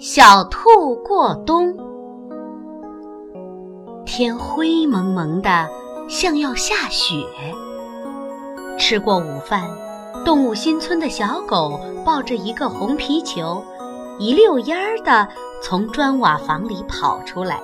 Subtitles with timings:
[0.00, 1.76] 小兔过冬，
[4.06, 5.68] 天灰蒙蒙的，
[6.08, 7.22] 像要下雪。
[8.78, 9.62] 吃过午饭，
[10.24, 13.62] 动物新村的小狗抱着一个红皮球，
[14.18, 15.28] 一溜烟儿的
[15.62, 17.60] 从砖瓦房里跑出来，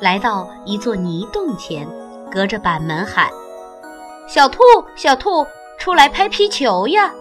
[0.00, 1.86] 来到一座泥洞前，
[2.30, 3.28] 隔着板门喊
[4.26, 4.62] ：“小兔，
[4.96, 5.44] 小兔，
[5.78, 7.12] 出来拍皮球呀！”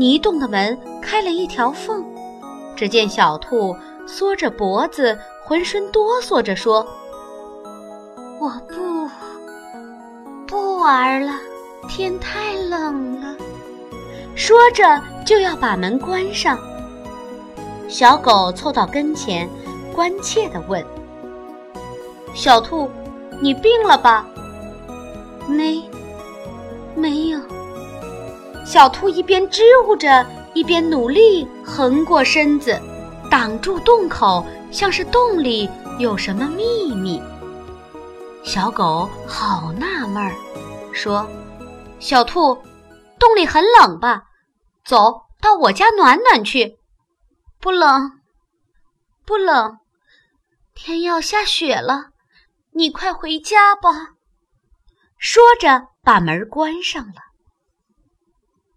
[0.00, 2.02] 泥洞的门开了一条缝。
[2.76, 3.74] 只见小兔
[4.06, 6.86] 缩着脖子，浑身哆嗦着说
[8.38, 9.08] ：“我不
[10.46, 11.32] 不玩了，
[11.88, 13.34] 天太冷了。”
[14.36, 16.58] 说着就要把门关上。
[17.88, 19.48] 小狗凑到跟前，
[19.94, 20.84] 关切地问
[22.34, 22.90] ：“小兔，
[23.40, 24.26] 你病了吧
[25.48, 25.82] ？”“没，
[26.94, 27.40] 没有。”
[28.66, 30.26] 小兔一边支吾着。
[30.56, 32.80] 一边努力横过身子，
[33.30, 37.22] 挡住洞口，像是洞里有什么秘密。
[38.42, 40.34] 小狗好纳闷儿，
[40.94, 41.28] 说
[42.00, 42.54] ：“小兔，
[43.18, 44.22] 洞里很冷吧？
[44.82, 46.78] 走到我家暖暖去。
[47.60, 48.12] ”“不冷，
[49.26, 49.76] 不冷，
[50.74, 52.12] 天要下雪了，
[52.72, 53.90] 你快回家吧。”
[55.20, 57.20] 说着，把门关上了。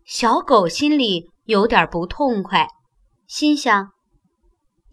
[0.04, 1.32] 小狗心里。
[1.50, 2.68] 有点不痛快，
[3.26, 3.92] 心想：“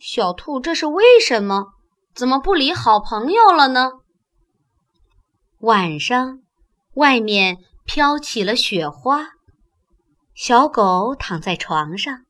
[0.01, 1.75] 小兔这是为什么？
[2.15, 3.91] 怎么不理好朋友了呢？”
[5.61, 6.41] 晚上，
[6.95, 9.33] 外面飘起了雪花，
[10.34, 12.25] 小狗躺在床上，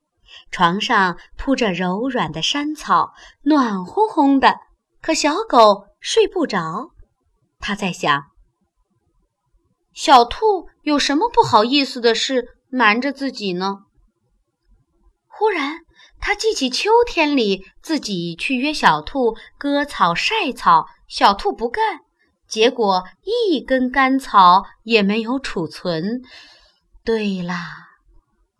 [0.50, 4.56] 床上铺着柔软的山草，暖烘烘的。
[5.00, 6.90] 可小狗睡不着，
[7.60, 8.24] 它在想：
[9.92, 13.82] 小兔有什么不好意思的事瞒着自己呢？
[15.38, 15.80] 忽然，
[16.18, 22.00] 他记起秋天里自己去约小兔割草晒草，小兔不干，
[22.48, 26.22] 结果一根干草也没有储存。
[27.04, 27.66] 对啦，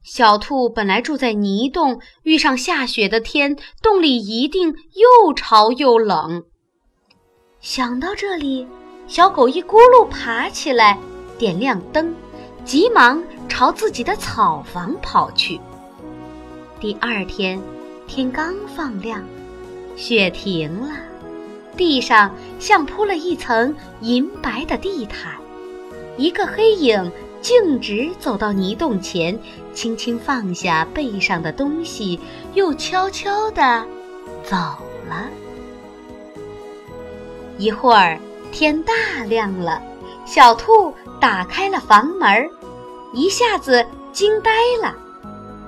[0.05, 6.45] 小兔本来住在泥洞，遇上下雪的天，洞里一定又潮又冷。
[7.59, 8.69] 想到这里，
[9.07, 10.99] 小狗一咕噜爬起来，
[11.39, 12.15] 点亮灯，
[12.67, 15.59] 急忙朝自己的草房跑去。
[16.87, 17.61] 第二天，
[18.07, 19.21] 天刚放亮，
[19.97, 20.91] 雪停了，
[21.77, 25.33] 地上像铺了一层银白的地毯。
[26.17, 27.11] 一个黑影
[27.43, 29.37] 径直走到泥洞前，
[29.75, 32.21] 轻轻放下背上的东西，
[32.55, 33.85] 又悄悄地
[34.45, 34.57] 走
[35.09, 35.29] 了。
[37.59, 38.17] 一会儿，
[38.53, 38.95] 天大
[39.27, 39.83] 亮了，
[40.25, 42.49] 小兔打开了房门，
[43.13, 44.95] 一下子惊呆了。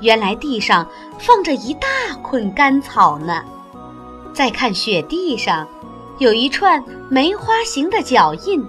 [0.00, 0.86] 原来地上
[1.18, 1.88] 放着一大
[2.22, 3.42] 捆干草呢。
[4.32, 5.66] 再看雪地上，
[6.18, 8.64] 有一串梅花形的脚印，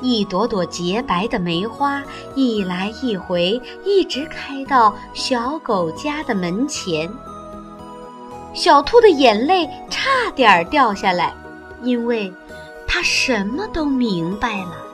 [0.00, 2.02] 一朵朵洁白的梅花
[2.34, 7.10] 一来一回，一直开到小狗家的门前。
[8.54, 11.34] 小兔的眼泪差点掉下来，
[11.82, 12.32] 因为
[12.86, 14.85] 它什么都明白了。